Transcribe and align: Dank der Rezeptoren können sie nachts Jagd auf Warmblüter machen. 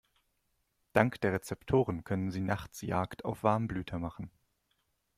Dank 0.93 1.21
der 1.21 1.31
Rezeptoren 1.31 2.03
können 2.03 2.31
sie 2.31 2.41
nachts 2.41 2.81
Jagd 2.81 3.23
auf 3.23 3.43
Warmblüter 3.43 3.99
machen. 3.99 4.31